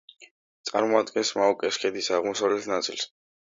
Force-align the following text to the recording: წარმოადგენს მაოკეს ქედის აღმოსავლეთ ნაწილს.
წარმოადგენს 0.69 1.31
მაოკეს 1.41 1.79
ქედის 1.85 2.11
აღმოსავლეთ 2.19 2.69
ნაწილს. 2.75 3.09